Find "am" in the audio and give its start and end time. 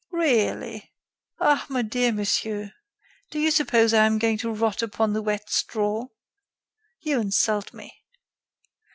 4.07-4.17